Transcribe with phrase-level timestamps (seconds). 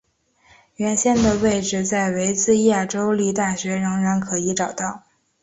[0.77, 5.03] 原先的位置在维兹亚州立大学仍然可以找到。